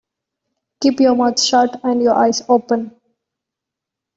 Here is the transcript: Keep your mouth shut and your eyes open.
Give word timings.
Keep 0.81 0.99
your 0.99 1.13
mouth 1.13 1.39
shut 1.39 1.79
and 1.83 2.01
your 2.01 2.15
eyes 2.15 2.41
open. 2.49 2.99